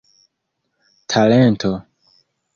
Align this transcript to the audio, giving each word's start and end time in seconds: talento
talento 1.15 1.71